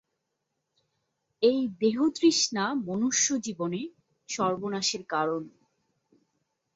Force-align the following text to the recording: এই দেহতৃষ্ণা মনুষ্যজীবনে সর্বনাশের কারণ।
এই 1.43 1.59
দেহতৃষ্ণা 1.81 2.65
মনুষ্যজীবনে 2.87 3.81
সর্বনাশের 4.29 5.03
কারণ। 5.05 5.43